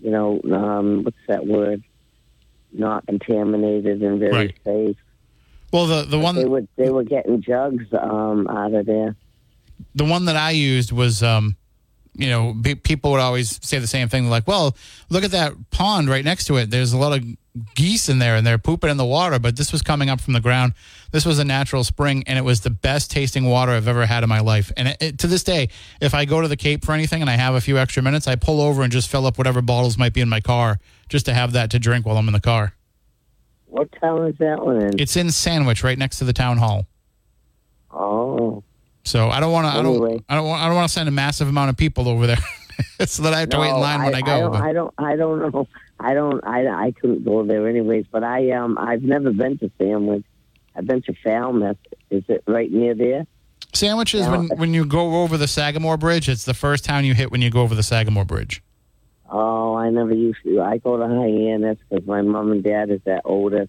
[0.00, 1.82] you know, um, what's that word?
[2.72, 4.58] Not contaminated and very Right.
[4.64, 4.96] safe.
[5.72, 9.16] Well, the the one They were they were getting jugs um, out of there.
[9.94, 11.56] the one that I used was, um,
[12.14, 14.74] you know, pe- people would always say the same thing, like, "Well,
[15.10, 16.70] look at that pond right next to it.
[16.70, 17.24] There's a lot of
[17.74, 20.32] geese in there, and they're pooping in the water." But this was coming up from
[20.32, 20.72] the ground.
[21.12, 24.22] This was a natural spring, and it was the best tasting water I've ever had
[24.22, 24.72] in my life.
[24.76, 25.68] And it, it, to this day,
[26.00, 28.26] if I go to the Cape for anything and I have a few extra minutes,
[28.26, 30.78] I pull over and just fill up whatever bottles might be in my car,
[31.10, 32.72] just to have that to drink while I'm in the car.
[33.68, 34.98] What town is that one in?
[35.00, 36.86] It's in Sandwich, right next to the town hall.
[37.90, 38.62] oh,
[39.04, 39.78] So I don't want to.
[39.78, 40.22] I don't.
[40.28, 40.46] I don't.
[40.46, 42.38] Want, I don't want to send a massive amount of people over there,
[43.06, 44.40] so that I have to wait in No, line when I, go.
[44.52, 44.94] don't, I don't.
[44.98, 45.68] I don't know.
[46.00, 46.44] I don't.
[46.46, 48.06] I, I couldn't go there anyways.
[48.10, 48.78] But I um.
[48.78, 50.24] I've never been to Sandwich.
[50.74, 51.76] I've been to Falmouth.
[52.10, 53.26] Is it right near there?
[53.74, 56.28] Sandwich is when, when you go over the Sagamore Bridge.
[56.28, 58.62] It's the first town you hit when you go over the Sagamore Bridge.
[59.28, 60.60] Oh, I never used to.
[60.62, 63.68] I go to Hyannis because my mom and dad is that older.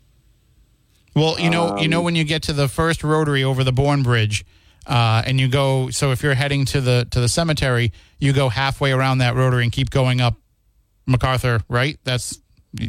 [1.16, 3.74] Well, you know, you know Um, when you get to the first rotary over the
[3.74, 4.46] Bourne Bridge,
[4.88, 5.90] uh, and you go.
[5.90, 9.64] So if you're heading to the to the cemetery, you go halfway around that rotary
[9.64, 10.36] and keep going up
[11.06, 11.60] MacArthur.
[11.68, 12.00] Right?
[12.06, 12.40] That's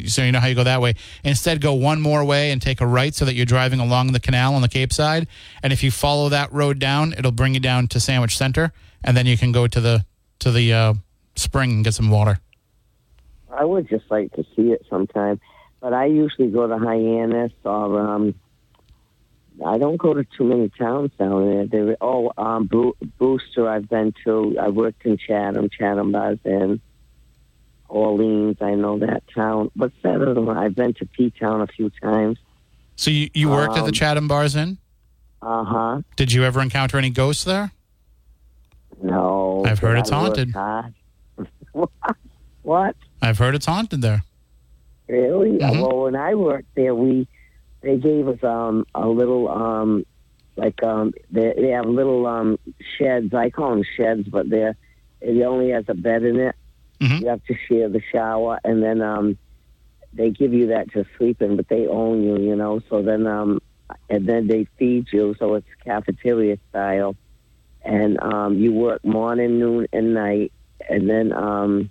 [0.05, 0.93] so you know how you go that way.
[1.23, 4.19] Instead, go one more way and take a right, so that you're driving along the
[4.19, 5.27] canal on the Cape side.
[5.61, 8.71] And if you follow that road down, it'll bring you down to Sandwich Center,
[9.03, 10.05] and then you can go to the
[10.39, 10.93] to the uh,
[11.35, 12.39] spring and get some water.
[13.51, 15.39] I would just like to see it sometime,
[15.79, 18.35] but I usually go to Hyannis or um.
[19.63, 21.67] I don't go to too many towns down there.
[21.67, 23.67] There, oh, um, Bo- Brewster.
[23.69, 24.57] I've been to.
[24.59, 26.79] I worked in Chatham, Chatham Bars, and
[27.89, 28.57] Orleans.
[28.61, 29.69] I know that town.
[29.75, 30.57] What's that other one?
[30.57, 32.39] I've been to P Town a few times.
[32.95, 34.77] So you, you worked at the Um, Chatham Bars Inn.
[35.41, 36.01] Uh huh.
[36.15, 37.71] Did you ever encounter any ghosts there?
[39.03, 40.53] No, I've heard it's I haunted.
[42.61, 42.95] what?
[43.21, 44.23] I've heard it's haunted there.
[45.07, 45.57] Really?
[45.57, 45.81] Mhm.
[45.81, 47.27] Well, when I worked there, we
[47.81, 50.05] they gave us um a little um
[50.55, 52.57] like um they they have little um
[52.97, 53.33] sheds.
[53.33, 54.75] I call them sheds, but they're
[55.21, 56.55] it only has a bed in it.
[57.21, 59.37] You have to share the shower, and then um,
[60.13, 62.79] they give you that to sleep in, but they own you, you know.
[62.89, 63.59] So then, um,
[64.09, 67.15] and then they feed you, so it's cafeteria style,
[67.83, 70.51] and um, you work morning, noon, and night,
[70.89, 71.89] and then um,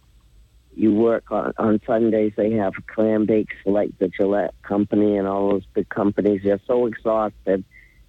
[0.75, 2.33] you work on, on Sundays.
[2.37, 6.43] They have clam bakes like the Gillette company and all those big companies.
[6.45, 7.65] They're so exhausted.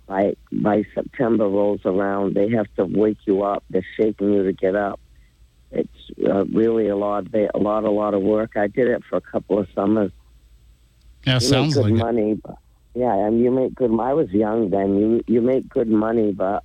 [0.08, 3.64] By by September rolls around, they have to wake you up.
[3.70, 5.00] They're shaking you to get up.
[5.72, 8.58] It's uh, really a lot, they, a lot, a lot of work.
[8.58, 10.12] I did it for a couple of summers.
[11.26, 12.34] Yeah, you sounds make good like money.
[12.34, 12.58] But,
[12.94, 13.98] yeah, and you make good.
[13.98, 14.98] I was young then.
[14.98, 16.64] You you make good money, but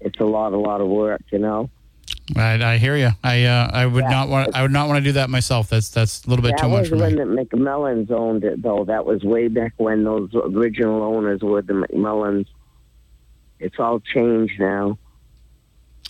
[0.00, 1.22] it's a lot, a lot of work.
[1.32, 1.70] You know.
[2.34, 3.10] I, I hear you.
[3.22, 4.10] I uh, I would Yeah.
[4.10, 5.68] not want I would not want to do that myself.
[5.68, 7.18] That's that's a little bit that too much was for when me.
[7.44, 8.84] the McMillans owned it, though.
[8.84, 12.46] That was way back when those original owners were the McMillans.
[13.60, 14.98] It's all changed now.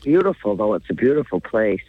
[0.02, 0.74] Beautiful, though.
[0.74, 1.80] It's a beautiful place.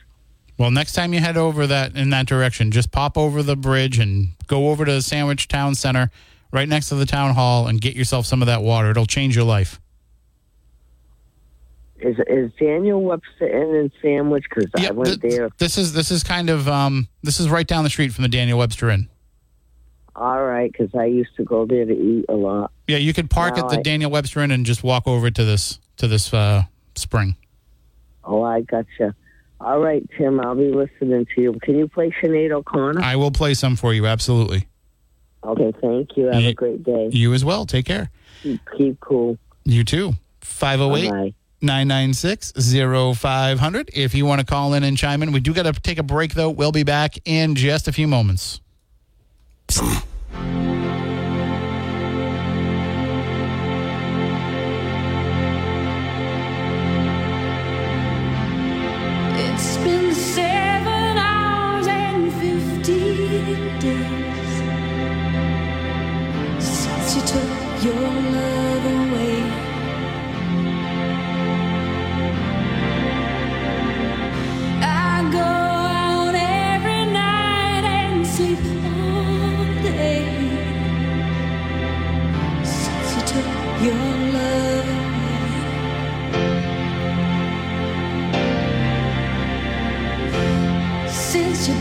[0.58, 4.00] Well, next time you head over that in that direction, just pop over the bridge
[4.00, 6.10] and go over to the Sandwich Town Center,
[6.52, 8.90] right next to the town hall, and get yourself some of that water.
[8.92, 9.80] It'll change your life.
[12.00, 14.46] Is is Daniel Webster Inn in Sandwich?
[14.50, 15.50] Because I went th- there.
[15.58, 18.30] This is this is kind of um this is right down the street from the
[18.30, 19.10] Daniel Webster Inn.
[20.16, 22.72] All right, because I used to go there to eat a lot.
[22.88, 25.30] Yeah, you could park No, at the I- Daniel Webster Inn and just walk over
[25.32, 26.64] to this to this uh,
[26.96, 27.36] spring.
[28.24, 29.16] Oh, I gotcha.
[29.60, 31.54] All right, Tim, I'll be listening to you.
[31.64, 33.02] Can you play Sinead O'Connor?
[33.02, 34.06] I will play some for you.
[34.06, 34.68] Absolutely.
[35.44, 36.26] Okay, thank you.
[36.28, 37.10] Have You- a great day.
[37.12, 37.66] You as well.
[37.66, 38.12] Take care.
[38.44, 39.38] Keep, keep cool.
[39.66, 40.14] You too.
[40.42, 41.34] 508 Bye.
[41.62, 42.54] 996
[43.18, 43.90] 0500.
[43.94, 46.04] If you want to call in and chime in, we do got to take a
[46.04, 46.50] break though.
[46.50, 48.62] We'll be back in just a few moments.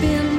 [0.00, 0.35] been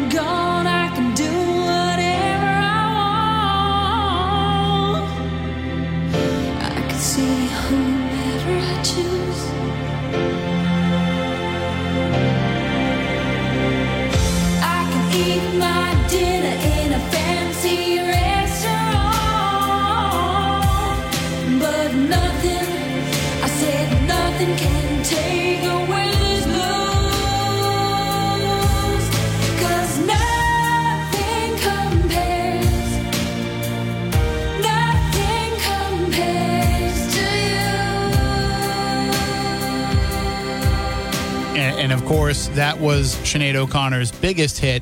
[42.08, 44.82] course, that was Sinead O'Connor's biggest hit,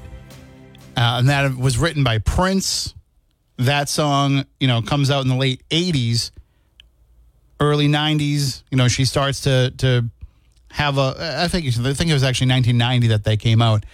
[0.96, 2.94] uh, and that was written by Prince.
[3.58, 6.30] That song, you know, comes out in the late '80s,
[7.60, 8.62] early '90s.
[8.70, 10.06] You know, she starts to to
[10.70, 11.40] have a.
[11.42, 13.88] I think I think it was actually 1990 that they came out,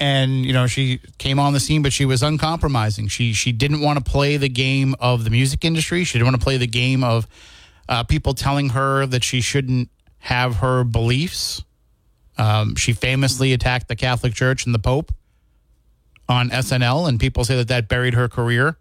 [0.00, 3.06] and you know, she came on the scene, but she was uncompromising.
[3.06, 6.02] She she didn't want to play the game of the music industry.
[6.02, 7.28] She didn't want to play the game of
[7.88, 11.62] uh, people telling her that she shouldn't have her beliefs.
[12.38, 15.12] Um, she famously attacked the Catholic Church and the Pope
[16.28, 18.76] on SNL, and people say that that buried her career.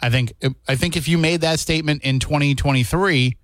[0.00, 0.32] I think
[0.66, 3.36] I think if you made that statement in 2023,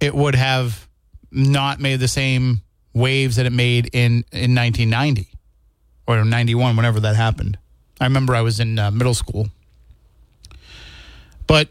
[0.00, 0.88] it would have
[1.30, 2.62] not made the same
[2.94, 5.28] waves that it made in in 1990
[6.06, 7.58] or 91, whenever that happened.
[8.00, 9.48] I remember I was in uh, middle school,
[11.46, 11.68] but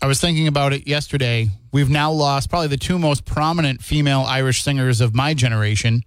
[0.00, 1.48] I was thinking about it yesterday.
[1.72, 6.02] We've now lost probably the two most prominent female Irish singers of my generation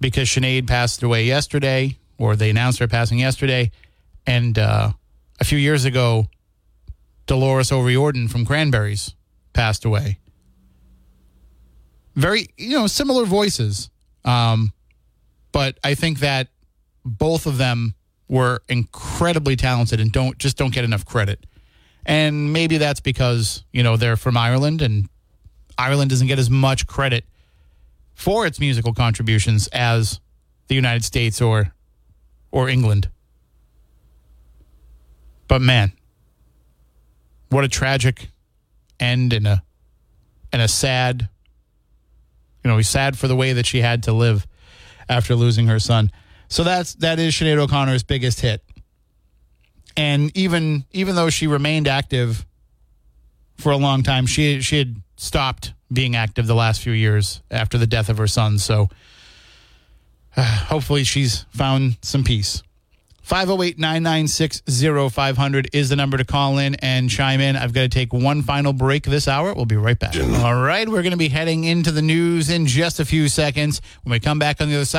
[0.00, 3.72] because Sinead passed away yesterday, or they announced her passing yesterday.
[4.26, 4.92] And uh,
[5.40, 6.28] a few years ago,
[7.26, 9.14] Dolores O'Riordan from Cranberries
[9.52, 10.18] passed away.
[12.14, 13.90] Very, you know, similar voices.
[14.24, 14.72] Um,
[15.52, 16.48] but I think that
[17.04, 17.94] both of them
[18.28, 21.44] were incredibly talented and don't just don't get enough credit.
[22.06, 25.08] And maybe that's because, you know, they're from Ireland and
[25.76, 27.24] Ireland doesn't get as much credit
[28.14, 30.20] for its musical contributions as
[30.68, 31.72] the United States or
[32.50, 33.08] or England.
[35.48, 35.92] But man,
[37.48, 38.28] what a tragic
[38.98, 39.62] end and a
[40.52, 41.28] and a sad
[42.62, 44.46] you know, he's sad for the way that she had to live
[45.08, 46.10] after losing her son.
[46.48, 48.62] So that's that is Sinead O'Connor's biggest hit.
[49.96, 52.46] And even even though she remained active
[53.56, 57.76] for a long time, she she had stopped being active the last few years after
[57.76, 58.58] the death of her son.
[58.58, 58.88] So
[60.36, 62.62] uh, hopefully she's found some peace.
[63.22, 64.62] 508 996
[65.12, 67.54] 0500 is the number to call in and chime in.
[67.54, 69.54] I've got to take one final break this hour.
[69.54, 70.16] We'll be right back.
[70.16, 73.80] All right, we're going to be heading into the news in just a few seconds.
[74.02, 74.98] When we come back on the other side,